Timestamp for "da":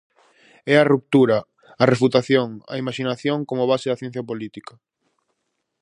3.89-3.99